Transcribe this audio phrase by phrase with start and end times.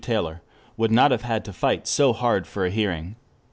[0.03, 0.41] Taylor
[0.77, 3.17] would not have had to fight so hard for a hearing.